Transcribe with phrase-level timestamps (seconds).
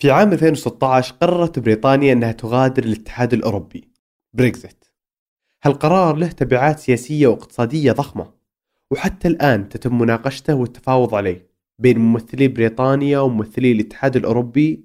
[0.00, 3.88] في عام 2016 قررت بريطانيا أنها تغادر الاتحاد الأوروبي.
[4.32, 4.84] بريكزيت
[5.62, 8.32] هالقرار له تبعات سياسية واقتصادية ضخمة
[8.90, 14.84] وحتى الآن تتم مناقشته والتفاوض عليه بين ممثلي بريطانيا وممثلي الاتحاد الأوروبي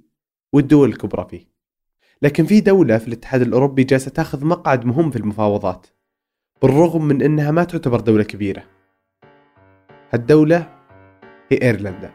[0.53, 1.47] والدول الكبرى فيه.
[2.21, 5.87] لكن في دولة في الاتحاد الأوروبي جالسة تأخذ مقعد مهم في المفاوضات
[6.61, 8.63] بالرغم من أنها ما تعتبر دولة كبيرة.
[10.11, 10.57] هالدولة
[11.51, 12.13] هي إيرلندا.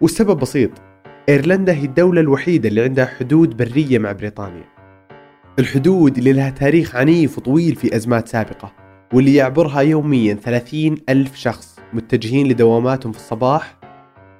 [0.00, 0.87] والسبب بسيط.
[1.28, 4.64] إيرلندا هي الدولة الوحيدة اللي عندها حدود برية مع بريطانيا.
[5.58, 8.72] الحدود اللي لها تاريخ عنيف وطويل في أزمات سابقة
[9.12, 13.76] واللي يعبرها يوميا 30 ألف شخص متجهين لدواماتهم في الصباح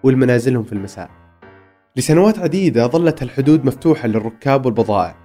[0.03, 1.11] والمنازلهم في المساء.
[1.97, 5.17] لسنوات عديدة ظلت الحدود مفتوحة للركاب والبضائع.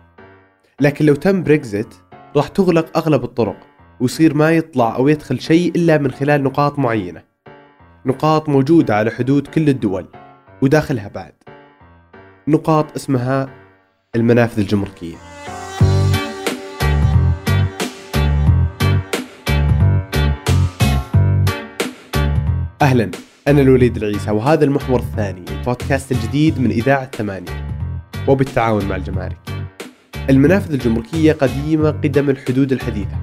[0.81, 1.95] لكن لو تم بريكزيت
[2.35, 3.57] راح تغلق أغلب الطرق
[3.99, 7.23] ويصير ما يطلع أو يدخل شيء إلا من خلال نقاط معينة.
[8.05, 10.05] نقاط موجودة على حدود كل الدول
[10.61, 11.33] وداخلها بعد.
[12.47, 13.49] نقاط اسمها
[14.15, 15.15] المنافذ الجمركية.
[22.81, 23.11] أهلا
[23.47, 27.67] أنا الوليد العيسى وهذا المحور الثاني البودكاست الجديد من إذاعة ثمانية
[28.27, 29.37] وبالتعاون مع الجمارك.
[30.29, 33.17] المنافذ الجمركية قديمة قدم الحدود الحديثة.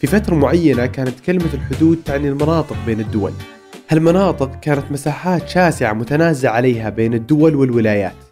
[0.00, 3.32] في فترة معينة كانت كلمة الحدود تعني المناطق بين الدول.
[3.88, 8.25] هالمناطق كانت مساحات شاسعة متنازع عليها بين الدول والولايات.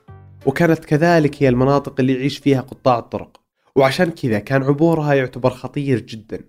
[0.47, 3.41] وكانت كذلك هي المناطق اللي يعيش فيها قطاع الطرق.
[3.77, 6.41] وعشان كذا كان عبورها يعتبر خطير جدا.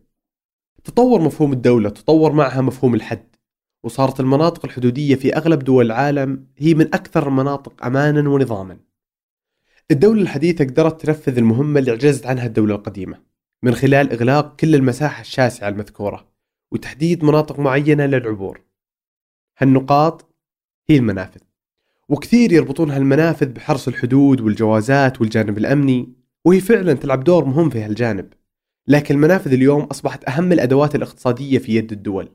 [0.84, 3.36] تطور مفهوم الدولة تطور معها مفهوم الحد.
[3.84, 8.80] وصارت المناطق الحدودية في أغلب دول العالم هي من أكثر المناطق أمانا ونظاما.
[9.92, 13.22] الدولة الحديثة قدرت تنفذ المهمة اللي عجزت عنها الدولة القديمة.
[13.64, 16.28] من خلال إغلاق كل المساحة الشاسعة المذكورة
[16.72, 18.62] وتحديد مناطق معينة للعبور.
[19.58, 20.36] هالنقاط
[20.90, 21.42] هي المنافذ.
[22.10, 26.14] وكثير يربطون هالمنافذ بحرس الحدود والجوازات والجانب الأمني
[26.46, 28.34] وهي فعلا تلعب دور مهم في هالجانب.
[28.88, 32.32] لكن المنافذ اليوم أصبحت أهم الأدوات الاقتصادية في يد الدول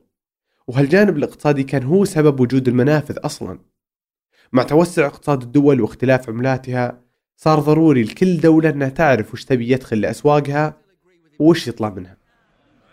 [0.67, 3.59] وهالجانب الاقتصادي كان هو سبب وجود المنافذ أصلا.
[4.53, 7.01] مع توسع اقتصاد الدول واختلاف عملاتها
[7.37, 10.77] صار ضروري لكل دولة أنها تعرف وش تبي يدخل لأسواقها
[11.39, 12.17] وش يطلع منها.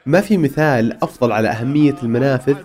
[0.09, 2.57] ما في مثال أفضل على أهمية المنافذ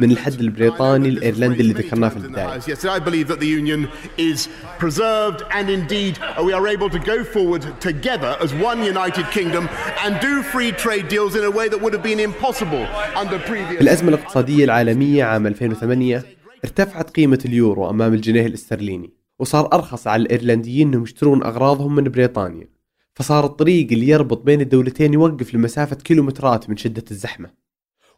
[0.00, 2.60] من الحد البريطاني الإيرلندي اللي ذكرناه في البداية.
[2.60, 3.88] I believe that the union
[4.18, 6.14] is preserved and indeed
[6.46, 9.68] we are able to go forward together as one united kingdom
[10.04, 12.86] and do free trade deals in a way that would have been impossible
[13.22, 16.24] under previous الأزمة الاقتصادية العالمية عام 2008
[16.64, 22.73] ارتفعت قيمة اليورو أمام الجنيه الاسترليني وصار أرخص على الإيرلنديين أنهم يشترون أغراضهم من بريطانيا.
[23.14, 27.50] فصار الطريق اللي يربط بين الدولتين يوقف لمسافة كيلومترات من شدة الزحمة.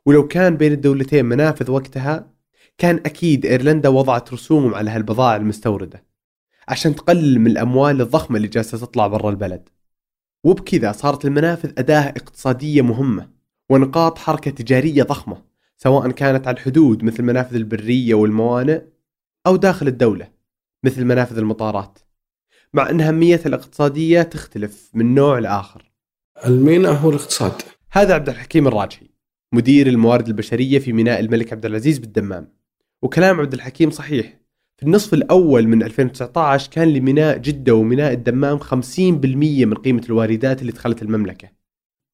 [0.06, 2.30] ولو كان بين الدولتين منافذ وقتها
[2.78, 6.04] كان أكيد إيرلندا وضعت رسوم على هالبضائع المستوردة
[6.68, 9.68] عشان تقلل من الأموال الضخمة اللي جالسة تطلع برا البلد.
[10.44, 13.30] وبكذا صارت المنافذ أداة اقتصادية مهمة
[13.70, 15.42] ونقاط حركة تجارية ضخمة
[15.76, 18.82] سواء كانت على الحدود مثل المنافذ البرية والموانئ
[19.46, 20.28] أو داخل الدولة
[20.84, 21.98] مثل منافذ المطارات.
[22.74, 25.92] مع أن أهميتها الاقتصادية تختلف من نوع لآخر.
[26.46, 27.52] الميناء هو الاقتصاد.
[27.92, 29.10] هذا عبد الحكيم الراجحي
[29.52, 32.52] مدير الموارد البشرية في ميناء الملك عبد العزيز بالدمام.
[33.02, 34.40] وكلام عبد الحكيم صحيح
[34.76, 40.72] في النصف الأول من 2019 كان لميناء جدة وميناء الدمام 50% من قيمة الواردات اللي
[40.72, 41.48] دخلت المملكة.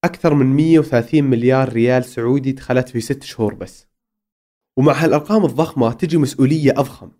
[0.05, 3.87] أكثر من 130 مليار ريال سعودي دخلت في ست شهور بس.
[4.77, 7.11] ومع هالأرقام الضخمة تجي مسؤولية أضخم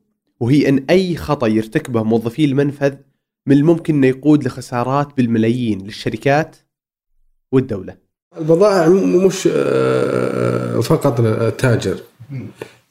[0.41, 2.95] وهي أن أي خطأ يرتكبه موظفي المنفذ
[3.47, 6.57] من الممكن أنه يقود لخسارات بالملايين للشركات
[7.53, 7.95] والدولة.
[8.39, 11.97] البضائع مش آه، فقط التاجر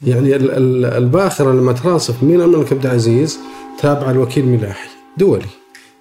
[0.08, 3.40] يعني ال- ال- الباخرة لما تراصف من الملك عبد العزيز؟
[3.82, 5.46] تابعة الوكيل ملاحي دولي.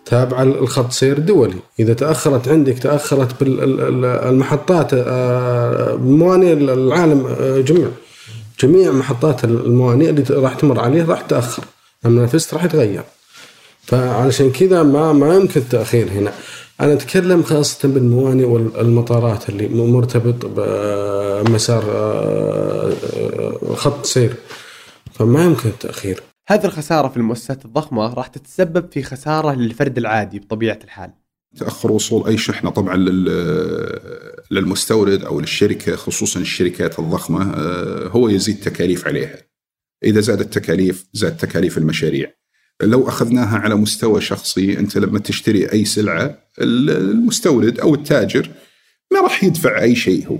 [0.05, 1.55] تابعة الخط سير دولي.
[1.81, 4.94] إذا تأخرت عندك تأخرت بالمحطات
[6.00, 7.89] موانئ العالم آه، جميع.
[8.60, 11.62] جميع محطات الموانئ اللي راح تمر عليه راح تأخر.
[12.06, 13.03] المنافس راح يتغير.
[13.91, 16.33] فعلشان كذا ما ما يمكن التأخير هنا
[16.81, 24.34] أنا أتكلم خاصة بالموانئ والمطارات اللي مرتبط بمسار آه، آه، خط سير
[25.13, 30.78] فما يمكن التأخير هذه الخسارة في المؤسسات الضخمة راح تتسبب في خسارة للفرد العادي بطبيعة
[30.84, 31.10] الحال
[31.59, 34.01] تأخر وصول أي شحنة طبعا لل-
[34.51, 39.36] للمستورد أو للشركة خصوصا الشركات الضخمة آه، هو يزيد تكاليف عليها.
[40.04, 42.33] إذا زادت التكاليف زاد تكاليف المشاريع.
[42.82, 48.50] لو أخذناها على مستوى شخصي أنت لما تشتري أي سلعة المستورد أو التاجر
[49.12, 50.38] ما راح يدفع أي شيء هو.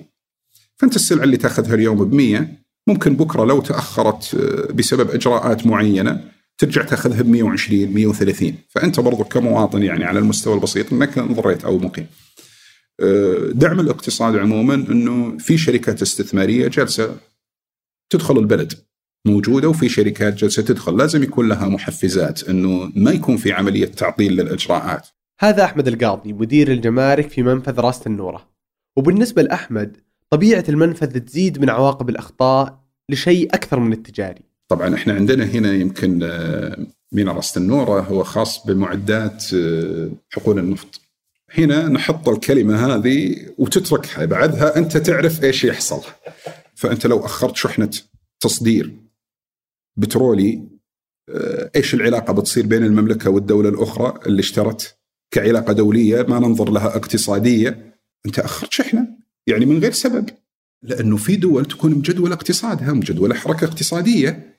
[0.77, 2.49] فأنت السلعة اللي تأخذها اليوم ب 100
[2.87, 9.25] ممكن بكرة لو تأخرت آه، بسبب إجراءات معينة ترجع تأخذها ب 120 130 فأنت برضو
[9.25, 12.07] كمواطن يعني على المستوى البسيط إنك انضريت أو مقيم.
[13.01, 17.17] آه، دعم الاقتصاد عموما إنه في شركات استثمارية جالسة
[18.11, 18.73] تدخل البلد
[19.27, 24.33] موجودة وفي شركات جالسة تدخل لازم يكون لها محفزات إنه ما يكون في عملية تعطيل
[24.33, 25.09] للإجراءات.
[25.41, 28.49] هذا أحمد القاضي مدير الجمارك في منفذ راس النورة.
[28.97, 29.97] وبالنسبة لأحمد
[30.31, 34.43] طبيعة المنفذ تزيد من عواقب الأخطاء لشيء أكثر من التجاري.
[34.69, 41.01] طبعا إحنا عندنا هنا يمكن آه، مينا راس النورة هو خاص بمعدات آه، حقول النفط.
[41.59, 46.03] هنا نحط الكلمة هذه وتتركها بعدها أنت تعرف إيش يحصل.
[46.75, 47.91] فأنت لو أخرت شحنة
[48.41, 49.10] تصدير
[50.01, 50.69] بترولي
[51.29, 54.99] آه، إيش العلاقة بتصير بين المملكة والدولة الأخرى اللي اشترت
[55.31, 59.09] كعلاقة دولية ما ننظر لها اقتصادية؟ أنت اخرت شحنه
[59.47, 60.29] يعني من غير سبب.
[60.83, 64.57] لأنه في دول تكون مجدولة اقتصادها مجدولة حركة اقتصادية.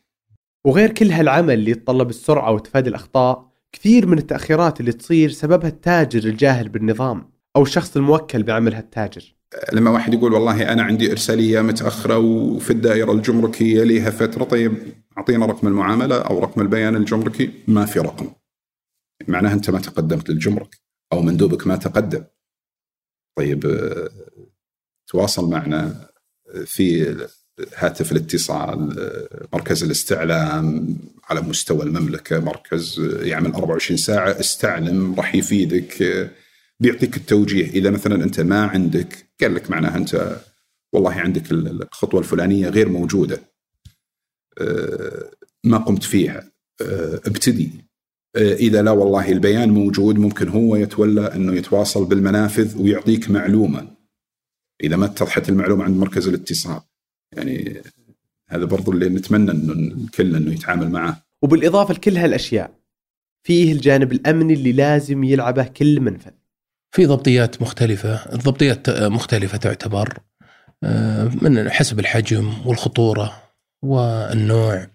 [0.65, 6.29] وغير كل هالعمل اللي يتطلب السرعة وتفادي الأخطاء كثير من التأخيرات اللي تصير سببها التاجر
[6.29, 9.35] الجاهل بالنظام أو الشخص الموكل بعمل هالتاجر
[9.73, 14.73] لما واحد يقول والله أنا عندي إرسالية متأخرة وفي الدائرة الجمركية لها فترة طيب
[15.21, 18.31] أعطينا رقم المعاملة أو رقم البيان الجمركي ما في رقم.
[19.27, 20.77] معناها أنت ما تقدمت للجمرك
[21.13, 22.23] أو مندوبك ما تقدم.
[23.37, 23.89] طيب
[25.07, 26.09] تواصل معنا
[26.65, 27.15] في
[27.75, 28.95] هاتف الاتصال
[29.53, 36.03] مركز الاستعلام على مستوى المملكة مركز يعمل 24 ساعة استعلم راح يفيدك
[36.79, 37.69] بيعطيك التوجيه.
[37.69, 40.37] إذا مثلا أنت ما عندك قال لك معناها أنت
[40.93, 43.50] والله عندك الخطوة الفلانية غير موجودة.
[45.63, 46.51] ما قمت فيها.
[47.25, 47.71] ابتدي.
[48.37, 53.87] إذا لا والله البيان موجود ممكن هو يتولى إنه يتواصل بالمنافذ ويعطيك معلومة.
[54.83, 56.81] إذا ما اتضحت المعلومة عند مركز الاتصال.
[57.35, 57.81] يعني
[58.49, 61.23] هذا برضو اللي نتمنى إنه الكل إنه يتعامل معه.
[61.41, 62.79] وبالإضافة لكل هالأشياء
[63.43, 66.31] فيه الجانب الأمني اللي لازم يلعبه كل منفذ.
[66.91, 68.33] في ضبطيات مختلفة.
[68.33, 70.19] الضبطيات مختلفة تعتبر
[70.83, 73.50] آه، من حسب الحجم والخطورة.
[73.81, 74.87] والنوع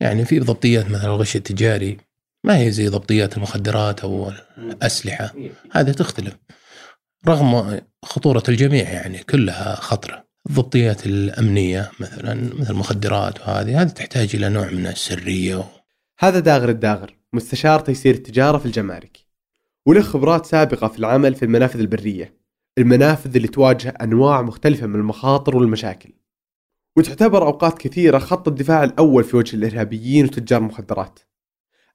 [0.00, 1.96] يعني في ضبطيات مثل الغش التجاري.
[2.44, 5.34] ما هي زي ضبطيات المخدرات أو الأسلحة.
[5.72, 6.36] هذه تختلف.
[7.28, 10.24] رغم خطورة الجميع يعني كلها خطرة.
[10.50, 15.64] الضبطيات الأمنية مثلا مثل المخدرات وهذه هذه تحتاج إلى نوع من السرية و...
[16.18, 17.16] هذا داغر الداغر.
[17.32, 19.18] مستشار تيسير التجارة في الجمارك.
[19.86, 22.38] وله خبرات سابقة في العمل في المنافذ البرية.
[22.78, 26.12] المنافذ اللي تواجه أنواع مختلفة من المخاطر والمشاكل.
[26.98, 31.18] وتعتبر أوقات كثيرة خط الدفاع الأول في وجه الإرهابيين وتجار المخدرات.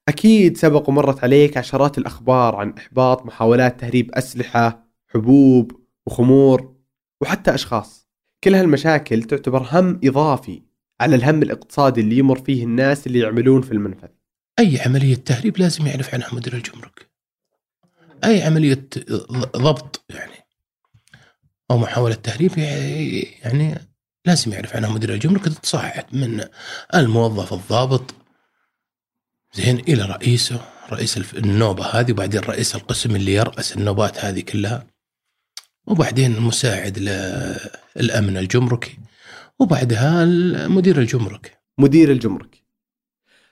[0.08, 5.72] أكيد سبق ومرت عليك عشرات الأخبار عن إحباط محاولات تهريب أسلحة حبوب
[6.06, 6.74] وخمور
[7.20, 8.08] وحتى أشخاص.
[8.44, 10.62] كل هالمشاكل تعتبر هم إضافي
[11.00, 14.08] على الهم الاقتصادي اللي يمر فيه الناس اللي يعملون في المنفذ.
[14.58, 17.10] أي عملية تهريب لازم يعرف عنها مدير الجمرك.
[18.24, 18.88] أي عملية
[19.56, 20.46] ضبط يعني
[21.70, 23.93] أو محاولة تهريب يعني
[24.26, 26.44] لازم يعرف عنها مدير الجمرك تتصاعد من
[26.94, 28.14] الموظف الضابط.
[29.54, 30.60] زين إلى رئيسه
[30.92, 34.86] رئيس النوبة هذه وبعدين رئيس القسم اللي يرأس النوبات هذه كلها.
[35.86, 36.98] وبعدين المساعد
[37.96, 38.98] للامن الجمركي.
[39.58, 40.24] وبعدها
[40.68, 42.64] مدير الجمرك مدير الجمرك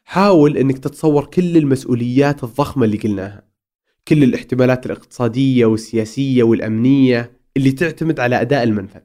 [0.04, 3.42] حاول إنك تتصور كل المسؤوليات الضخمة اللي قلناها.
[4.08, 9.00] كل الاحتمالات الاقتصادية والسياسية والأمنية اللي تعتمد على أداء المنفذ.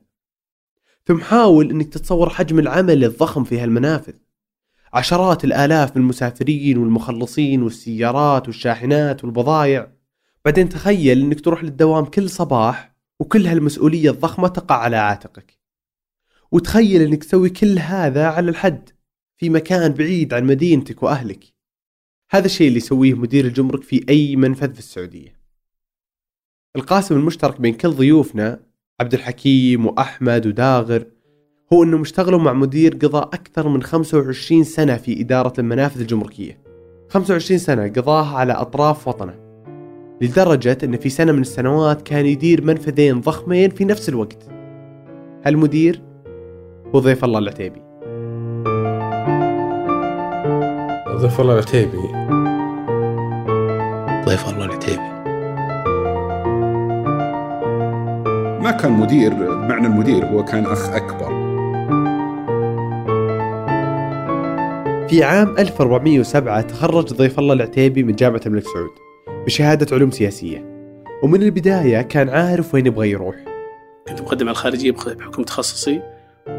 [1.08, 4.14] ثم حاول إنك تتصور حجم العمل الضخم في هالمنافذ.
[4.94, 9.92] عشرات الآلاف من المسافرين والمخلصين والسيارات والشاحنات والبضائع
[10.46, 15.58] بعدين تخيل إنك تروح للدوام كل صباح وكل هالمسؤولية الضخمة تقع على عاتقك.
[16.52, 18.90] وتخيل إنك تسوي كل هذا على الحد
[19.38, 21.44] في مكان بعيد عن مدينتك وأهلك.
[22.32, 25.40] هذا الشيء اللي يسويه مدير الجمرك في أي منفذ في السعودية.
[26.76, 28.67] القاسم المشترك بين كل ضيوفنا
[29.02, 31.04] عبد الحكيم وأحمد وداغر
[31.74, 36.60] هو انهم اشتغلوا مع مدير قضى أكثر من 25 سنة في إدارة المنافذ الجمركية.
[37.10, 39.36] 25 سنة قضاها على أطراف وطنه
[40.22, 44.50] لدرجة إن في سنة من السنوات كان يدير منفذين ضخمين في نفس الوقت.
[45.46, 46.02] هالمدير
[46.96, 47.82] هو ضيف الله العتيبي.
[51.18, 51.98] ضيف الله العتيبي.
[54.26, 55.17] ضيف الله العتيبي.
[58.68, 61.30] ما كان مدير بمعنى المدير هو كان أخ أكبر.
[65.08, 68.90] في عام 1407 تخرج ضيف الله العتيبي من جامعة الملك سعود
[69.46, 70.66] بشهادة علوم سياسية.
[71.24, 73.36] ومن البداية كان عارف وين يبغى يروح.
[74.08, 76.02] كنت مقدم على الخارجية بحكم تخصصي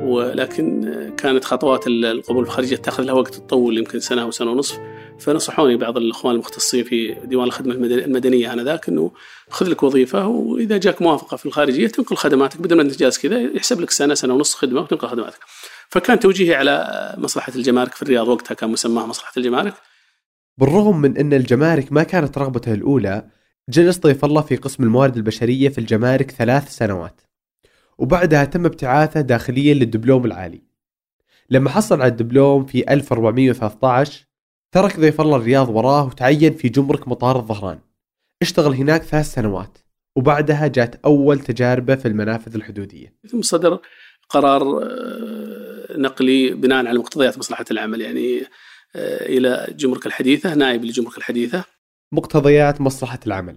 [0.03, 4.81] ولكن كانت خطوات القبول في الخارجية تاخذ لها وقت تطول يمكن سنة أو سنة ونصف.
[5.21, 9.13] فنصحوني بعض الإخوان المختصين في ديوان الخدمة المدني- المدنية آنذاك إنه
[9.51, 13.41] خذ لك وظيفة وإذا جاك موافقة في الخارجية تنقل خدماتك بدل ما أنت جالس كذا
[13.41, 15.39] يحسب لك سنة سنة ونص خدمة وتنقل خدماتك.
[15.89, 19.75] فكان توجيهي على مصلحة الجمارك في الرياض وقتها كان مسماها مصلحة الجمارك.
[20.59, 23.27] بالرغم من أن الجمارك ما كانت رغبته الأولى
[23.69, 27.21] جلس ضيف الله في قسم الموارد البشرية في الجمارك ثلاث سنوات.
[27.99, 30.63] وبعدها تم ابتعاثه داخليا للدبلوم العالي.
[31.51, 34.28] لما حصل على الدبلوم في 1413
[34.73, 37.79] ترك ضيف الله الرياض وراه وتعين في جمرك مطار الظهران.
[38.43, 39.79] اشتغل هناك ثلاث سنوات
[40.17, 43.15] وبعدها جات أول تجاربه في المنافذ الحدودية.
[43.31, 43.79] ثم صدر
[44.29, 48.41] قرار آه، نقلي بناء على مقتضيات مصلحة العمل يعني
[48.97, 51.65] آه، إلى جمرك الحديثة نائب لجمرك الحديثة.
[52.13, 53.57] مقتضيات مصلحة العمل.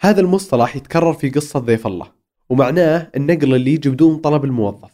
[0.00, 2.12] هذا المصطلح يتكرر في قصة ضيف الله
[2.48, 4.90] ومعناه النقل اللي يجي بدون طلب الموظف.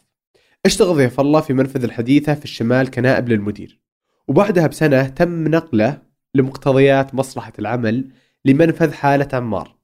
[0.65, 3.81] اشتغل ضيف الله في منفذ الحديثة في الشمال كنائب للمدير.
[4.27, 6.01] وبعدها بسنة تم نقله
[6.35, 8.11] لمقتضيات مصلحة العمل
[8.45, 9.75] لمنفذ حالة عمار.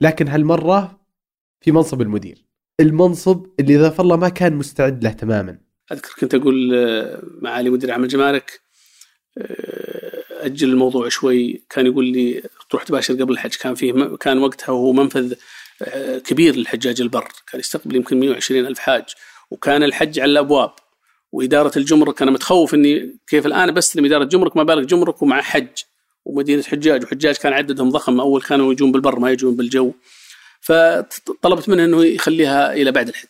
[0.00, 1.00] لكن هالمرة
[1.60, 2.44] في منصب المدير.
[2.80, 5.58] المنصب اللي ضيف الله ما كان مستعد له تماما.
[5.92, 8.60] أذكر كنت أقول آه، معالي مدير عام الجمارك
[9.38, 11.62] آه، أجل الموضوع شوي.
[11.70, 13.54] كان يقول لي تروح تباشر قبل الحج.
[13.54, 15.34] كان فيه كان وقتها هو منفذ
[15.82, 17.28] آه، كبير للحجاج البر.
[17.52, 19.04] كان يستقبل يمكن 120 ألف حاج.
[19.50, 20.70] وكان الحج على الأبواب.
[21.32, 22.22] وإدارة الجمرك.
[22.22, 25.82] أنا متخوف إني كيف الآن بستلم اداره جمرك ما بالك جمرك ومع حج
[26.24, 28.20] ومدينة حجاج وحجاج كان عددهم ضخم.
[28.20, 29.92] أول كانوا يجون بالبر ما يجون بالجو.
[30.60, 33.28] فطلبت منه إنه يخليها إلى بعد الحج.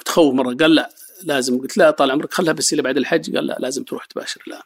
[0.00, 0.54] متخوف مرة.
[0.54, 0.90] قال لا
[1.22, 1.58] لازم.
[1.58, 3.36] قلت لا طال عمرك خلها بس إلى بعد الحج.
[3.36, 4.42] قال لا لازم تروح تباشر.
[4.46, 4.62] الان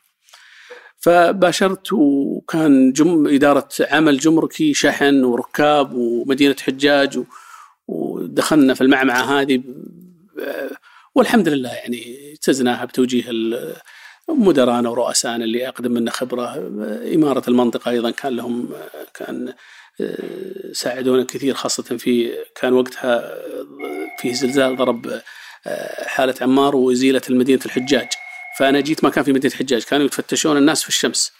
[0.99, 7.21] فباشرت وكان جم إدارة عمل جمركي شحن وركاب ومدينة حجاج.
[7.89, 9.63] ودخلنا في المعمعة هذه
[11.15, 13.25] والحمد لله يعني اجتزناها بتوجيه
[14.29, 16.55] مدرانا ورؤسائنا اللي أقدم منا خبرة.
[17.15, 18.69] إمارة المنطقة أيضا كان لهم
[19.15, 19.55] كان
[20.01, 23.35] آه، ساعدونا كثير خاصة في كان وقتها
[24.19, 25.21] فيه زلزال ضرب
[25.67, 28.09] آه، حالة عمار وإزيلة المدينة الحجاج.
[28.59, 31.33] فأنا جيت ما كان في مدينة حجاج كانوا يتفتشون الناس في الشمس.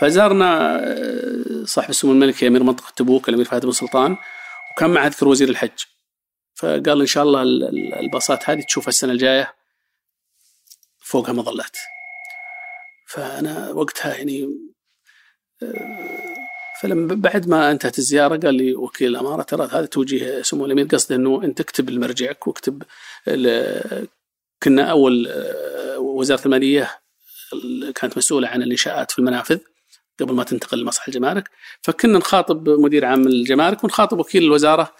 [0.00, 4.16] فزارنا آه، صاحب السمو الملكي أمير منطقة تبوك الأمير فهد بن سلطان
[4.72, 5.95] وكان معه أذكر وزير الحج.
[6.56, 9.54] فقال إن شاء الله ال- ال- الباصات هذه تشوفها السنة الجاية.
[10.98, 11.76] فوقها مظلات
[13.08, 14.48] فأنا وقتها يعني
[15.62, 16.36] آه،
[16.82, 21.16] فلما بعد ما انتهت الزيارة قال لي وكيل الأمارة ترى هذا توجيه سمو الأمير قصده
[21.16, 22.82] إنه أنت اكتب لمرجعك واكتب
[24.62, 27.00] كنا أول آه، وزارة المالية
[27.52, 29.58] ال- كانت مسؤولة عن الإنشاءات في المنافذ
[30.20, 31.50] قبل ما تنتقل لمصلحة الجمارك
[31.82, 34.94] فكنا نخاطب مدير عام الجمارك ونخاطب وكيل الوزارة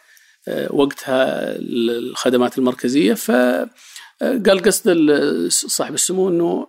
[0.71, 6.67] وقتها الخدمات المركزية فقال قصد ال- صاحب السمو إنه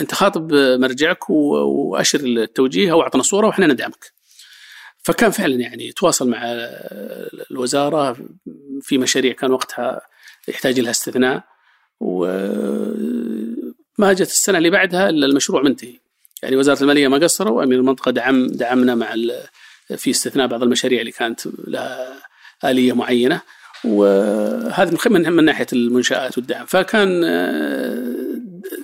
[0.00, 4.12] أنت خاطب مرجعك وأشر التوجيه أو أعطنا صورة وإحنا ندعمك.
[5.02, 6.40] فكان فعلا يعني تواصل مع
[7.50, 8.16] الوزارة
[8.82, 10.00] في مشاريع كان وقتها
[10.48, 11.44] يحتاج لها استثناء
[12.00, 12.52] وما
[14.12, 15.98] جت السنة اللي بعدها إلا المشروع منتهي.
[16.42, 19.14] يعني وزارة المالية ما قصروا وامير المنطقة دعم دعمنا مع
[19.96, 22.22] في استثناء بعض المشاريع اللي كانت لها
[22.64, 23.40] آلية معينة
[23.84, 26.66] وهذا من- من ناحية المنشآت والدعم.
[26.66, 28.16] فكان آه،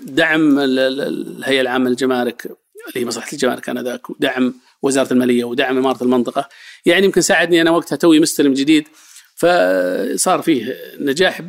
[0.06, 5.78] دعم ال- ال- الهيئة العامة للجمارك اللي هي مصلحة الجمارك آنذاك ودعم وزارة المالية ودعم
[5.78, 6.48] إمارة المنطقة.
[6.86, 8.88] يعني يمكن ساعدني أنا وقتها توي مستلم جديد
[9.36, 11.42] فصار فيه نجاح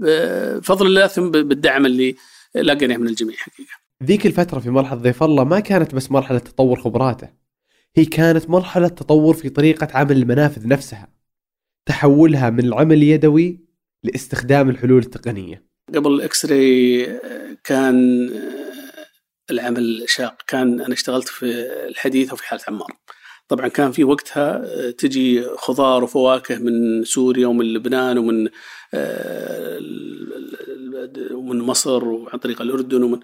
[0.00, 2.16] بفضل الله ثم بالدعم اللي
[2.54, 3.70] لقيناه من الجميع حقيقة.
[4.04, 7.28] ذيك الفترة في مرحلة ضيف الله ما كانت بس مرحلة تطور خبراته
[7.96, 11.08] هي كانت مرحلة تطور في طريقة عمل المنافذ نفسها.
[11.86, 13.60] تحولها من العمل اليدوي
[14.04, 15.66] لاستخدام الحلول التقنية.
[15.94, 17.06] قبل ال X-ray
[17.64, 18.30] كان
[19.50, 20.42] العمل شاق.
[20.46, 21.46] كان أنا اشتغلت في
[21.88, 22.96] الحديث وفي حالة عمار.
[23.48, 28.48] طبعا كان في وقتها تجي خضار وفواكه من سوريا ومن لبنان ومن
[28.94, 29.78] آه،
[31.32, 33.20] ومن مصر وعن طريق الأردن ومن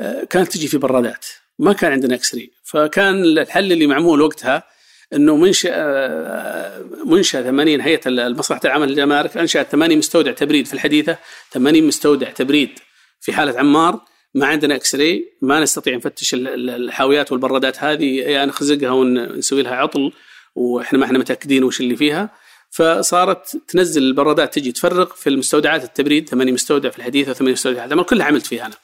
[0.00, 1.26] آه، كانت تجي في برادات.
[1.58, 4.62] ما كان عندنا X-ray فكان الحل اللي معمول وقتها
[5.14, 5.70] إنه منشأ
[7.06, 11.16] منشأ 80 هيئة المصلحة العامة للجمارك أنشأت 80 مستودع تبريد في الحديثة
[11.52, 12.70] 80 مستودع تبريد
[13.20, 14.00] في حالة عمار.
[14.34, 19.62] ما عندنا إكس راي ما نستطيع نفتش ال- ال- الحاويات والبرادات هذه يا نخزقها ونسوي
[19.62, 20.12] لها عطل
[20.54, 22.30] وإحنا ما إحنا متأكدين وش اللي فيها.
[22.70, 27.86] فصارت تنزل البرادات تجي تفرغ في المستودعات التبريد 80 مستودع في الحديثة و8 مستودع في
[27.86, 28.74] العمل كلها عملت فيها أنا.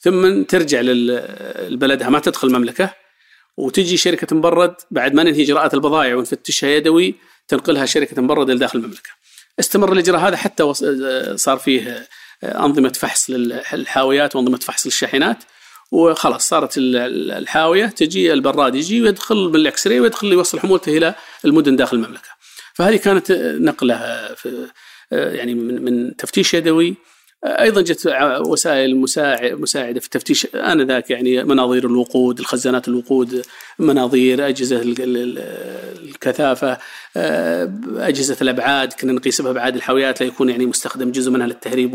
[0.00, 2.94] ثم ترجع لبلدها ما تدخل المملكة.
[3.56, 7.14] وتجي شركة مبرد بعد ما ننهي إجراءات البضائع ونفتشها يدوي
[7.48, 9.10] تنقلها شركة مبرد إلى داخل المملكة.
[9.60, 10.72] استمر الإجراء هذا حتى
[11.36, 12.06] صار فيه
[12.44, 15.36] أنظمة فحص للحاويات وأنظمة فحص للشاحنات
[15.92, 21.14] وخلاص صارت ال- ال- الحاوية تجي البراد يجي ويدخل بالاكس راي ويدخل يوصل حمولته إلى
[21.44, 22.28] المدن داخل المملكة.
[22.74, 24.66] فهذه كانت نقلة في
[25.10, 26.94] يعني من من تفتيش يدوي
[27.44, 28.14] أيضا جت
[28.46, 33.42] وسائل مساعد مساعدة في التفتيش آنذاك يعني مناظير الوقود، الخزانات الوقود،
[33.78, 35.38] مناظير أجهزة ال- ال- ال-
[36.08, 36.78] الكثافة،
[37.16, 41.94] آه، أجهزة الأبعاد كنا نقيس بأبعاد الحاويات لا يكون يعني مستخدم جزء منها للتهريب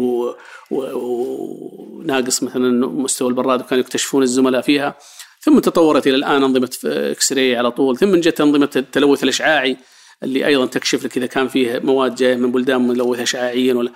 [0.72, 4.98] وناقص مثلا مستوى البراد وكانوا يكتشفون الزملاء فيها.
[5.42, 9.78] ثم تطورت إلى الآن أنظمة إكس راي على طول، ثم جت أنظمة التلوث الأشعاعي
[10.24, 13.92] اللي أيضا تكشف لك إذا كان فيه مواد جاية من بلدان ملوثة اشعاعيا ولا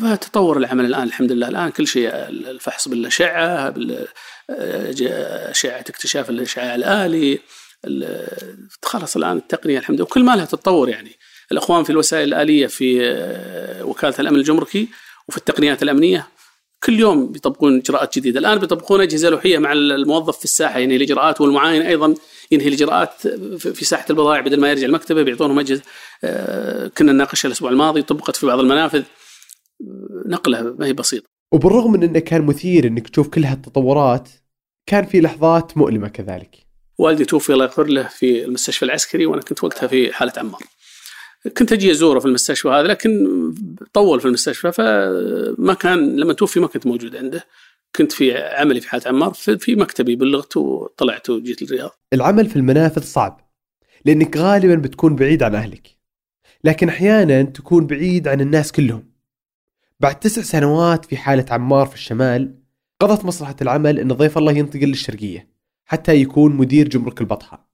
[0.00, 1.48] فتطور العمل الآن الحمد لله.
[1.48, 4.06] الآن كل شيء الفحص بالأشعة بال-
[5.50, 7.38] أشعة اكتشاف الاشعاع الآلي
[7.84, 8.28] ال-
[8.82, 10.04] خلاص الآن التقنية الحمد لله.
[10.04, 11.12] وكل ما لها تتطور يعني.
[11.52, 14.88] الأخوان في الوسائل الآلية في آه، وكالة الأمن الجمركي
[15.28, 16.28] وفي التقنيات الأمنية
[16.84, 20.78] كل يوم بيطبقون إجراءات جديدة، الآن بيطبقون أجهزة لوحية مع الموظف في الساحة.
[20.78, 22.14] ينهي الإجراءات والمعاين أيضا
[22.50, 23.12] ينهي الإجراءات
[23.58, 25.82] في في ساحة البضائع بدل ما يرجع المكتبة بيعطونهم أجهزة.
[26.24, 29.02] آه، كنا نناقشها الأسبوع الماضي طبقت في بعض المنافذ.
[30.26, 31.26] نقله ما هي بسيطة.
[31.52, 34.28] وبالرغم من إنه كان مثير إنك تشوف كل هالتطورات
[34.86, 36.56] كان في لحظات مؤلمة كذلك
[36.98, 40.60] والدي توفي الله يغفر له في المستشفى العسكري وأنا كنت وقتها في حالة عمار.
[41.58, 43.26] كنت أجي أزوره في المستشفى هذا لكن
[43.92, 47.44] طول في المستشفى فما كان لما توفي ما كنت موجود عنده.
[47.96, 51.90] كنت في عملي في حالة عمار في مكتبي بلغت وطلعت وجيت الرياض.
[52.12, 53.50] العمل في المنافذ صعب
[54.04, 55.96] لأنك غالبا بتكون بعيد عن أهلك
[56.64, 59.15] لكن أحيانا تكون بعيد عن الناس كلهم
[60.00, 62.58] بعد تسع سنوات في حالة عمار في الشمال
[63.00, 65.48] قضت مصلحة العمل إن ضيف الله ينتقل للشرقية
[65.84, 67.70] حتى يكون مدير جمرك البطحة.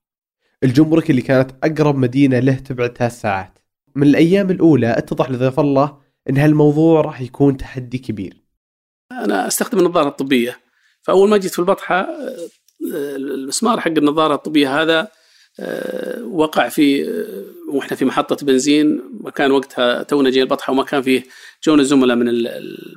[0.65, 3.59] الجمرك اللي كانت أقرب مدينة له تبعد ثلاث ساعات.
[3.95, 5.99] من الأيام الأولى اتضح لضيف الله
[6.31, 8.43] إن هالموضوع راح يكون تحدي كبير.
[9.13, 10.59] أنا أستخدم النظارة الطبية.
[11.03, 15.09] فأول ما جيت في البطحة آه، المسمار حق النظارة الطبية هذا
[16.25, 17.45] وقع في آه،
[17.75, 21.25] وإحنا في محطة بنزين وكان وقتها تونا جاي البطحة وما كان فيه
[21.65, 22.49] جونا زملاء من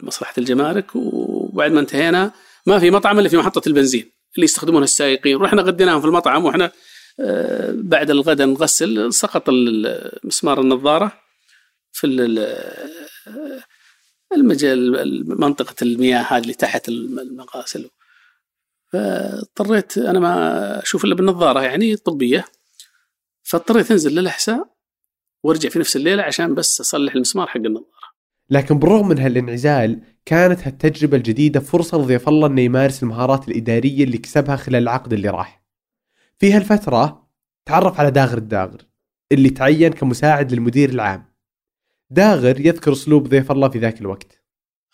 [0.04, 2.32] مصلحة الجمارك وبعد ما انتهينا
[2.68, 5.38] ما في مطعم إلا في محطة البنزين اللي يستخدمونها السائقين.
[5.38, 6.72] رحنا غديناهم في المطعم وإحنا
[7.20, 9.50] آه، بعد الغداء نغسل سقط
[10.24, 11.12] مسمار النظارة
[11.92, 13.62] في ال- ال-
[14.36, 17.90] المجال منطقة المياه هذه اللي تحت المغاسل
[18.96, 22.46] فاضطريت أنا ما أشوف إلا بالنظارة يعني طبية
[23.44, 24.76] فاضطريت أنزل للأحساء
[25.44, 27.86] وأرجع في نفس الليلة عشان بس أصلح المسمار حق النظارة.
[28.50, 34.18] لكن بالرغم من هالانعزال كانت هالتجربة الجديدة فرصة لضيف الله إنه يمارس المهارات الإدارية اللي
[34.18, 35.64] كسبها خلال العقد اللي راح.
[36.40, 37.28] في هالفترة
[37.66, 38.86] تعرف على داغر الداغر
[39.32, 41.26] اللي تعين كمساعد للمدير العام.
[42.10, 44.42] داغر يذكر أسلوب ضيف الله في ذاك الوقت.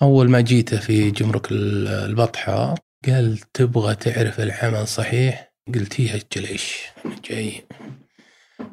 [0.01, 2.75] أول ما جيته في جمرك ال- البطحة
[3.07, 7.65] قال تبغى تعرف العمل صحيح؟ قلت يا أجل إيش أنا جاي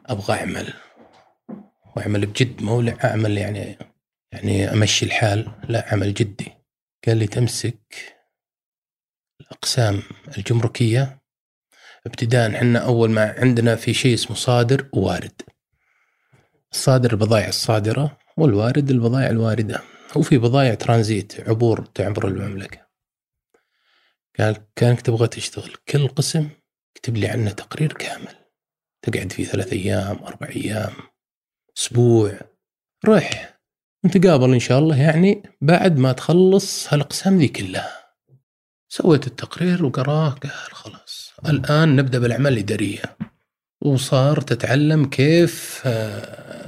[0.07, 0.73] أبغى أعمل
[1.97, 3.79] وأعمل بجد مو أعمل يعني
[4.33, 6.53] يعني أمشي الحال لا عمل جدي.
[7.07, 8.17] قال لي تمسك
[9.41, 10.03] الأقسام
[10.38, 11.23] الجمركية
[12.07, 15.43] ابتداء إحنا أول ما عندنا في شيء اسمه صادر ووارد.
[16.73, 19.83] الصادر البضائع الصادرة والوارد البضائع الواردة
[20.17, 22.88] وفي بضائع ترانزيت عبور تعبر المملكة.
[24.40, 26.48] قال كانك تبغى تشتغل كل قسم
[26.96, 28.35] اكتب لي عنه تقرير كامل.
[29.03, 30.92] تقعد فيه ثلاث أيام أربع أيام
[31.79, 32.40] أسبوع.
[33.07, 33.59] روح
[34.07, 38.14] نتقابل إن شاء الله يعني بعد ما تخلص هالأقسام ذي كلها.
[38.88, 43.03] سويت التقرير وقراه قال خلاص الآن نبدأ بالأعمال الإدارية.
[43.83, 46.67] وصار تتعلم كيف آه،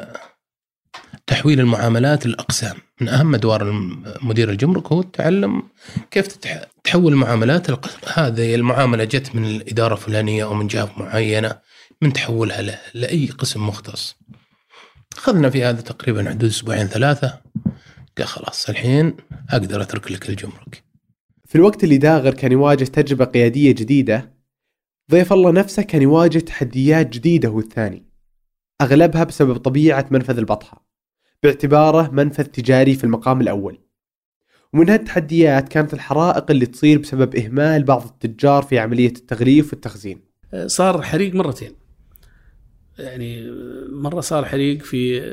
[1.30, 2.76] تحويل المعاملات للأقسام.
[3.00, 5.62] من أهم أدوار الم- مدير الجمرك هو تعلم
[6.10, 6.26] كيف
[6.84, 7.70] تحول المعاملات
[8.18, 11.58] هذه المعاملة جت من الإدارة الفلانية أو من جهة معينة
[12.02, 14.16] من تحولها له لأي قسم مختص.
[15.16, 17.40] أخذنا في هذا تقريبا حدود أسبوعين ثلاثة
[18.18, 19.16] قال خلاص الحين
[19.50, 20.84] أقدر أترك لك الجمرك.
[21.46, 24.32] في الوقت اللي داغر كان يواجه تجربة قيادية جديدة
[25.10, 28.06] ضيف الله نفسه كان يواجه تحديات جديدة هو الثاني
[28.80, 30.89] أغلبها بسبب طبيعة منفذ البطحة.
[31.42, 33.78] باعتباره منفذ تجاري في المقام الأول.
[34.72, 40.20] ومن هالتحديات كانت الحرائق اللي تصير بسبب إهمال بعض التجار في عملية التغليف والتخزين.
[40.66, 41.72] صار حريق مرتين.
[42.98, 43.50] يعني
[43.92, 45.32] مرة صار حريق في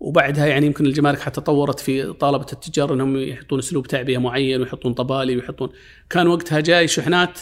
[0.00, 4.94] وبعدها يعني يمكن الجمارك حتى طورت في طالبة التجار إنهم يحطون أسلوب تعبئة معين ويحطون
[4.94, 5.68] طبالي ويحطون.
[6.10, 7.40] كان وقتها جاي شحنات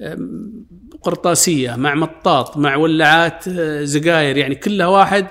[0.00, 0.66] أم،
[1.02, 5.26] قرطاسية مع مطاط مع ولعات أه، زقاير يعني كلها واحد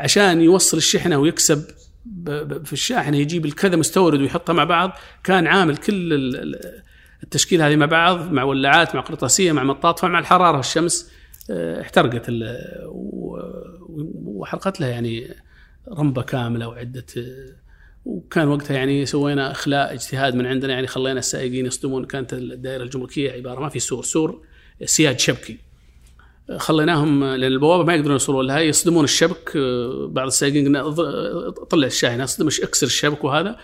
[0.00, 1.64] عشان يوصل الشحنة ويكسب
[2.64, 4.92] في الشاحنة يجيب الكذا مستورد ويحطها مع بعض.
[5.24, 6.82] كان عامل كل ال- ال-
[7.22, 11.10] التشكيله هذه مع بعض مع ولاعات مع قرطاسية مع مطاط مع الحرارة والشمس
[11.50, 12.26] آه، احترقت
[14.24, 15.34] وحرقت لها يعني
[15.88, 17.46] رمبة كاملة وعدة آه،
[18.04, 22.04] وكان وقتها يعني سوينا أخلاء اجتهاد من عندنا يعني خلينا السائقين يصدمون.
[22.04, 24.42] كانت الدائرة الجمركية عبارة ما في سور سور
[24.84, 25.58] سياج شبكي.
[26.56, 31.86] خليناهم لأن البوابة ما يقدرون يوصلون لها يصدمون الشبك آه، بعض السائقين قلنا "ض- طلع
[31.86, 33.56] الشاحنة اصدم إكسر الشبك وهذا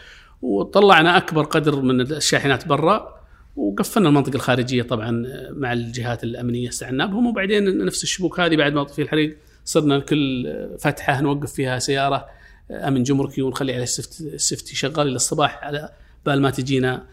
[0.43, 3.17] وطلعنا أكبر قدر من الشاحنات برا
[3.57, 8.83] وقفلنا المنطقة الخارجية طبعا مع الجهات الأمنية استعنا بهم وبعدين نفس الشبوك هذه بعد ما
[8.85, 10.47] طفي الحريق صرنا كل
[10.79, 12.27] فتحة نوقف فيها سيارة
[12.71, 15.89] أمن جمركي ونخلي عليه السفت السفتي شغال إلى الصباح على
[16.27, 17.07] بال ما تجينا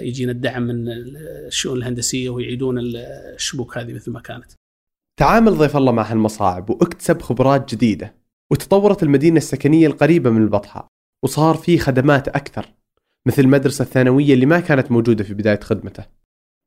[0.00, 4.57] يجينا الدعم من الشؤون الهندسية ويعيدون الشبوك هذه مثل ما كانت.
[5.18, 8.14] تعامل ضيف الله مع هالمصاعب واكتسب خبرات جديدة.
[8.50, 10.88] وتطورت المدينة السكنية القريبة من البطحة
[11.22, 12.74] وصار في خدمات أكثر
[13.26, 16.04] مثل المدرسة الثانوية اللي ما كانت موجودة في بداية خدمته.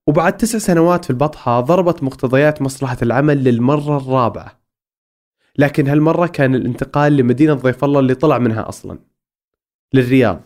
[0.07, 4.61] وبعد تسع سنوات في البطحة ضربت مقتضيات مصلحة العمل للمرة الرابعة.
[5.57, 8.99] لكن هالمرة كان الانتقال لمدينة ضيف الله اللي طلع منها أصلا.
[9.93, 10.41] للرياض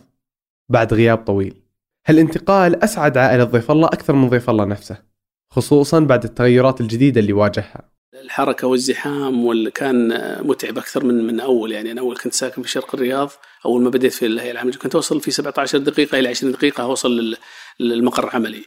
[0.68, 1.62] بعد غياب طويل.
[2.06, 5.02] هالانتقال أسعد عائلة ضيف الله أكثر من ضيف الله نفسه
[5.50, 7.95] خصوصا بعد التغيرات الجديدة اللي واجهها.
[8.14, 10.08] الحركة والزحام واللي كان
[10.42, 11.72] متعب أكثر من من أول.
[11.72, 13.30] يعني أنا أول كنت ساكن في شرق الرياض
[13.66, 17.18] أول ما بديت في الهيئة العامة كنت أوصل في 17 دقيقة إلى 20 دقيقة أوصل
[17.20, 17.36] لل-
[17.80, 18.64] للمقر عملي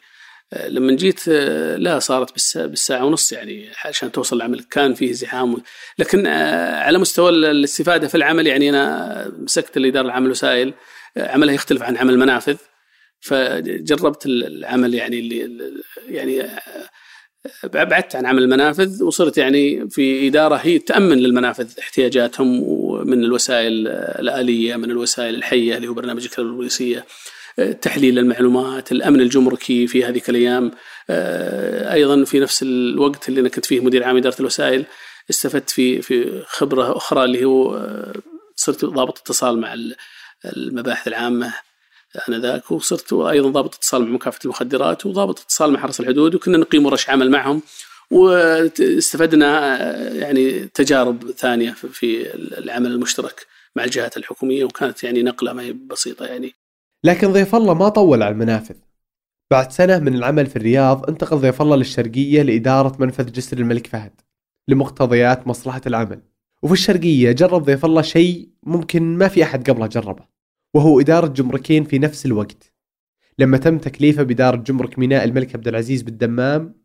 [0.68, 1.28] لما جيت
[1.78, 4.64] لا صارت بالس- بالساعة ونص يعني عشان توصل العمل.
[4.64, 5.58] كان فيه زحام
[6.00, 10.74] لكن على مستوى الاستفادة في العمل يعني أنا مسكت الإدارة العمل الوسائل
[11.18, 12.56] عملها يختلف عن عمل منافذ.
[13.22, 15.72] فجربت العمل يعني اللي
[16.08, 16.44] يعني
[17.64, 24.76] بعدت عن عمل المنافذ وصرت يعني في إدارة هي تأمن للمنافذ احتياجاتهم ومن الوسائل الآلية
[24.76, 27.06] من الوسائل الحية اللي هو برنامج الكتابه البوليسيه
[27.82, 30.72] تحليل المعلومات الأمن الجمركي في هذيك الأيام.
[31.10, 34.86] أيضا في نفس الوقت اللي أنا كنت فيه مدير عام إدارة الوسائل
[35.30, 37.88] استفدت في في خبرة أخرى اللي هو
[38.56, 39.76] صرت ضابط اتصال مع
[40.46, 41.54] المباحث العامة.
[42.30, 46.86] آنذاك وصرت أيضا ضابط اتصال مع مكافحة المخدرات وضابط اتصال مع حرس الحدود وكنا نقيم
[46.86, 47.62] ورش عمل معهم
[48.12, 49.78] واستفدنا
[50.14, 56.26] يعني تجارب ثانية في العمل المشترك مع الجهات الحكومية وكانت يعني نقلة ما هي بسيطة
[56.26, 56.54] يعني.
[57.04, 58.76] لكن ضيف الله ما طول على المنافذ.
[59.52, 64.22] بعد سنة من العمل في الرياض انتقل ضيف الله للشرقية لإدارة منفذ جسر الملك فهد
[64.68, 66.22] لمقتضيات مصلحة العمل.
[66.62, 70.39] وفي الشرقية جرب ضيف الله شيء ممكن ما في أحد قبله جربه.
[70.74, 72.74] وهو إدارة جمركين في نفس الوقت.
[73.40, 76.76] لما تم تكليفه بإدارة جمرك ميناء الملك عبد العزيز بالدمام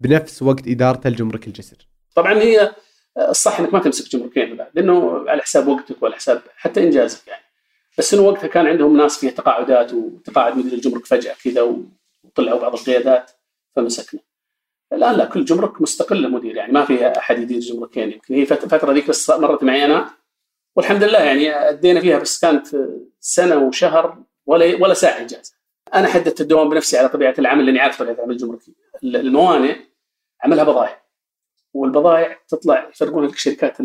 [0.00, 1.88] بنفس وقت إدارته الجمرك الجسر.
[2.14, 2.74] طبعا هي
[3.18, 7.44] الصح إنك ما تمسك جمركين بعد لأنه على حساب وقتك وعلى حساب حتى إنجازك يعني.
[7.98, 11.76] بس إنه وقتها كان عندهم ناس فيها تقاعدات وتقاعد مدير الجمرك فجأة كذا
[12.24, 13.30] وطلعوا بعض القيادات
[13.76, 14.20] فمسكنا.
[14.92, 18.12] الآن لا كل جمرك مستقله مدير يعني ما فيها أحد يدير جمركين.
[18.12, 20.10] يمكن هي فترة ذيك بس مرت معي أنا
[20.76, 22.66] والحمد لله يعني أدينا فيها بس كانت
[23.20, 25.54] سنة وشهر ولا ولا ساعة اجازه.
[25.94, 28.74] أنا حددت الدوام بنفسي على طبيعة العمل لأني عارف طبيعة العمل الجمركي.
[29.04, 29.76] الموانئ
[30.42, 31.02] عملها بضائع
[31.74, 33.76] والبضائع تطلع يفرقون لك شركات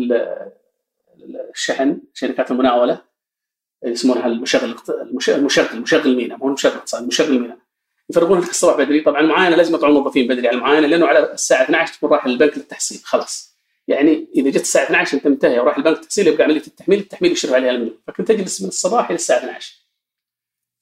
[1.54, 3.02] الشحن شركات المناولة
[3.84, 4.76] يسمونها المشغل
[5.28, 6.36] المشغل المشغل مينا.
[6.36, 7.58] مو المشغل الاقتصادي المشغل مينا.
[8.10, 9.00] يفرقون لك الصباح بدري.
[9.00, 12.58] طبعا المعاينه لازم يطلعون الموظفين بدري على المعاينه لأنه على الساعة 12 تكون رايح للبنك
[12.58, 13.00] للتحصيل.
[13.04, 13.49] خلاص.
[13.90, 17.52] يعني إذا جت الساعة 12 أنت منتهي وراح البنك التحصيل يبقى عملية التحميل التحميل يشرف
[17.52, 17.98] عليها المليون.
[18.06, 19.74] فكنت تجلس من الصباح إلى الساعة 12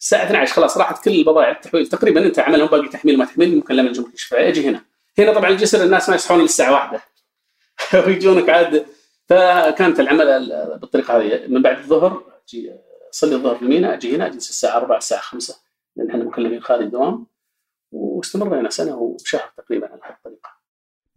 [0.01, 1.87] الساعة 12 خلاص راحت كل البضائع التحويل.
[1.87, 4.85] تقريبا أنت عملهم باقي تحميل ما تحميل ممكن لما الجمهور يشرف أجي هنا.
[5.19, 7.03] هنا طبعا الجسر الناس ما يصحون للساعه واحدة.
[8.07, 8.87] ويجونك عاد.
[9.29, 10.49] فكانت العمل
[10.81, 11.47] بالطريقة هذه.
[11.47, 12.73] من بعد الظهر أجي
[13.15, 15.61] أصلي الظهر في أجي هنا أجلس الساعة 4 الساعة 5
[15.97, 17.27] لأن إحنا مكلفين خارج الدوام.
[17.93, 20.58] واستمرينا سنة وشهر تقريبا على هذه الطريقة.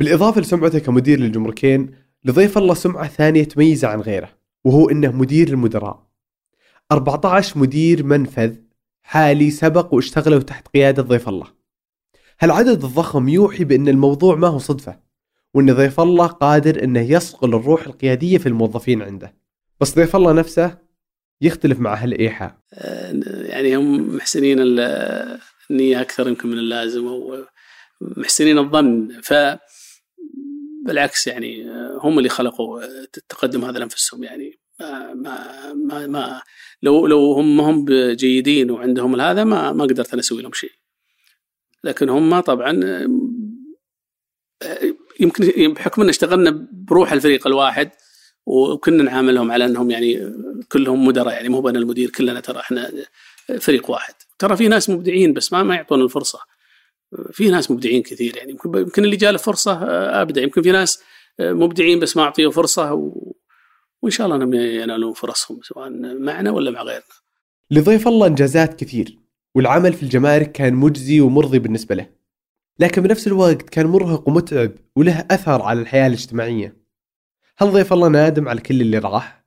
[0.02, 1.92] بالإضافة لسمعته كمدير للجمركين
[2.26, 4.30] لضيف الله سمعة ثانية تميزه عن غيره
[4.64, 6.08] وهو إنه مدير المدراء.
[6.92, 8.56] 14 مدير منفذ
[9.04, 11.48] حالي سبق واشتغلوا تحت قيادة ضيف الله.
[12.40, 15.00] هالعدد الضخم يوحي بأن الموضوع ما هو صدفة؟
[15.54, 19.34] وأن ضيف الله قادر أنه يصقل الروح القيادية في الموظفين عنده.
[19.82, 20.78] بس ضيف الله نفسه
[21.42, 22.58] يختلف مع هالإيحاء
[23.44, 27.08] يعني هم محسنين النية أكثر يمكن من اللازم
[28.18, 29.22] ومحسنين الظن.
[29.24, 29.34] ف
[30.86, 32.84] بالعكس يعني هم اللي خلقوا
[33.18, 34.60] التقدم هذا لانفسهم يعني.
[35.14, 36.42] ما ما ما,
[36.82, 40.72] لو لو هم هم جيدين وعندهم هذا ما ما قدرت أنا أسوي لهم شيء.
[41.84, 42.72] لكن هم طبعا
[45.20, 47.92] يمكن بحكم إن اشتغلنا بروح الفريق الواحد
[48.46, 50.34] وكنا نعاملهم على إنهم يعني
[50.72, 52.92] كلهم مدراء يعني مو أنا المدير كلنا ترى إحنا
[53.60, 54.14] فريق واحد.
[54.40, 56.40] ترى في ناس مبدعين بس ما ما يعطون الفرصة.
[57.32, 61.04] في ناس مبدعين كثير يعني يمكن اللي جاء له فرصة آه، أبدع يمكن في ناس
[61.40, 63.34] آه، مبدعين بس ما اعطيه فرصة و...
[64.02, 67.04] وإن شاء الله إنهم ينالون فرصهم سواء معنا ولا مع غيرنا.
[67.72, 69.18] لضيف الله إنجازات كثير
[69.56, 72.10] والعمل في الجمارك كان مجزي ومرضي بالنسبة له.
[72.80, 76.78] لكن بنفس الوقت كان مرهق ومتعب وله أثر على الحياة الاجتماعية.
[77.58, 79.46] هل ضيف الله نادم على كل اللي راح؟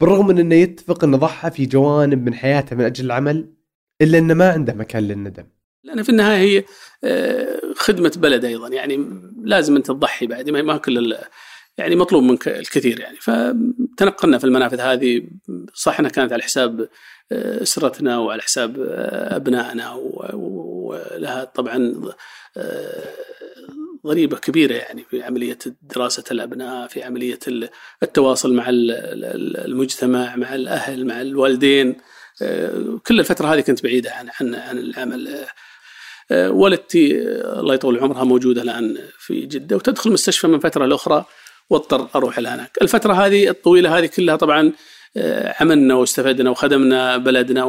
[0.00, 3.52] بالرغم من إنه يتفق إنه ضحى في جوانب من حياته من أجل العمل
[4.00, 5.46] إلا إنه ما عنده مكان للندم.
[5.88, 6.64] لأن في النهاية هي
[7.04, 8.68] آه، خدمة بلد أيضا.
[8.68, 11.16] يعني لازم أنت تضحي بعد ما كل
[11.78, 13.16] يعني مطلوب منك الكثير يعني.
[13.20, 15.22] فتنقلنا في المنافذ هذه.
[15.74, 16.88] صح إنها كانت على حساب
[17.32, 19.94] آه، أسرتنا وعلى حساب آه، أبنائنا
[20.34, 21.94] ولها طبعا
[24.06, 27.38] ضريبة كبيرة يعني في عملية دراسة الأبناء في عملية
[28.02, 31.96] التواصل مع المجتمع مع الأهل مع الوالدين.
[33.06, 35.46] كل الفترة هذه كنت بعيدة عن عن عن العمل.
[36.30, 37.22] والدتي
[37.60, 41.24] الله يطول عمرها موجودة الآن في جدة وتدخل المستشفى من فترة لأخرى
[41.70, 42.78] واضطر أروح لها هناك.
[42.82, 44.72] الفترة هذه الطويلة هذه كلها طبعا
[45.60, 47.64] عملنا واستفدنا وخدمنا بلدنا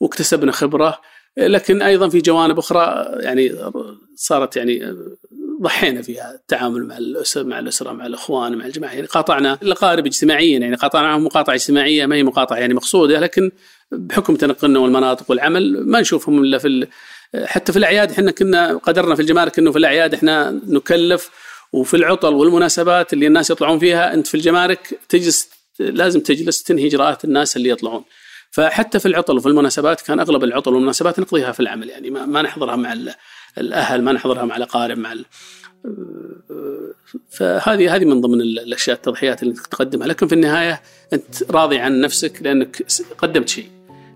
[0.00, 1.00] واكتسبنا خبرة
[1.38, 3.54] لكن أيضا في جوانب أخرى يعني
[4.14, 4.96] صارت يعني
[5.62, 10.58] ضحينا فيها التعامل مع الاسره مع الأسرة مع الإخوان مع الجماعة يعني قاطعنا الأقارب اجتماعيا
[10.58, 13.50] يعني قاطعناهم مقاطعة اجتماعية ما هي مقاطعة يعني مقصودة لكن
[13.92, 16.86] بحكم تنقلنا والمناطق والعمل ما نشوفهم إلا في
[17.44, 21.30] حتى في الأعياد إحنا كنا قدرنا في الجمارك إنه في الأعياد إحنا نكلف
[21.72, 27.24] وفي العطل والمناسبات اللي الناس يطلعون فيها أنت في الجمارك تجلس لازم تجلس تنهي إجراءات
[27.24, 28.04] الناس اللي يطلعون.
[28.50, 32.42] فحتى في العطل وفي المناسبات كان أغلب العطل والمناسبات نقضيها في العمل يعني ما, ما
[32.42, 32.96] نحضرها مع
[33.58, 35.14] الأهل ما نحضرها مع الأقارب مع
[37.30, 40.06] فهذه هذه من ضمن الأشياء التضحيات اللي تقدمها.
[40.06, 42.86] لكن في النهاية أنت راضي عن نفسك لأنك
[43.18, 43.68] قدمت شيء.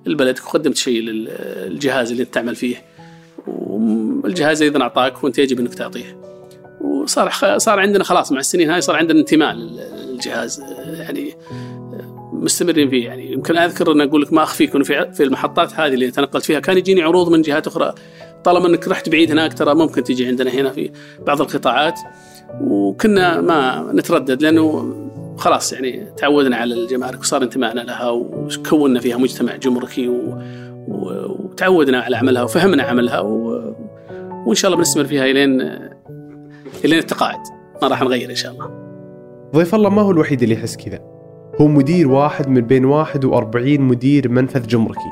[0.07, 2.94] لبلدك وقدمت شيء للجهاز اللي انت تعمل فيه.
[3.47, 6.19] والجهاز أيضا أعطاك وأنت يجب إنك تعطيه.
[6.81, 11.35] وصار صار عندنا خلاص مع السنين هاي صار عندنا انتماء للجهاز يعني
[12.33, 13.05] مستمرين فيه.
[13.05, 16.45] يعني يمكن أذكر أن أقول لك ما اخفيك انه في في المحطات هذه اللي تنقلت
[16.45, 16.61] فيها.
[16.61, 17.95] كان يجيني عروض من جهات أخرى.
[18.45, 20.91] طالما أنك رحت بعيد هناك ترى ممكن تجي عندنا هنا في
[21.27, 21.99] بعض القطاعات.
[22.61, 24.95] وكنا ما نتردد لأنه
[25.39, 30.39] خلاص يعني تعودنا على الجمارك وصار انتمائنا لها وكونا فيها مجتمع جمركي و...
[30.89, 33.61] وتعودنا على عملها وفهمنا عملها و...
[34.47, 35.61] وإن شاء الله بنستمر فيها الين
[36.85, 37.41] إلين التقاعد.
[37.83, 38.71] ما راح نغير إن شاء الله.
[39.55, 41.01] ضيف الله ما هو الوحيد اللي يحس كذا.
[41.61, 45.11] هو مدير واحد من بين 41 مدير منفذ جمركي.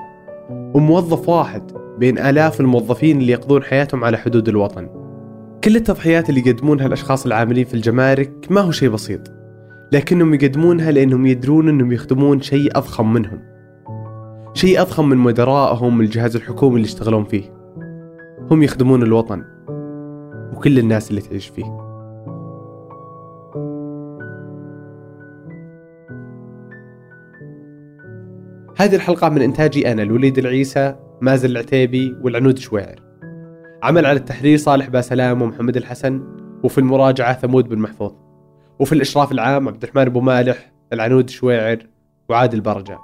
[0.51, 4.89] وموظف واحد بين آلاف الموظفين اللي يقضون حياتهم على حدود الوطن.
[5.65, 9.21] كل التضحيات اللي يقدمونها الأشخاص العاملين في الجمارك ما هو شيء بسيط.
[9.93, 13.52] لكنهم يقدمونها لأنهم يدرون أنهم يخدمون شيء أضخم منهم.
[14.55, 17.43] شيء أضخم من مدرائهم الجهاز الحكومي اللي يشتغلون فيه.
[18.51, 19.45] هم يخدمون الوطن
[20.53, 21.65] وكل الناس اللي تعيش فيه.
[28.77, 33.01] هذه الحلقة من إنتاجي أنا الوليد العيسى مازن العتيبي والعنود شويعر.
[33.83, 36.23] عمل على التحرير صالح باسلام ومحمد الحسن
[36.65, 38.13] وفي المراجعة ثمود بن محفوظ.
[38.79, 41.79] وفي الإشراف العام عبد الرحمن أبو مالح العنود شويعر
[42.29, 42.99] وعادل برجة